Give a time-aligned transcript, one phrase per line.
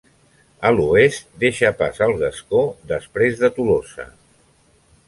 [0.69, 2.65] A l'oest, deixa pas al gascó
[2.95, 4.09] després de Tolosa.